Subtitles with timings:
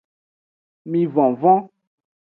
[0.89, 1.59] Mi vonvon.